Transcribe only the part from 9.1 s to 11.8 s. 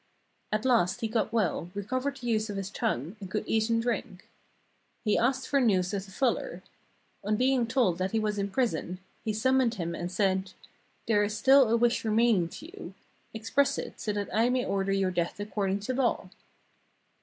he sum moned him and said: 'There is still a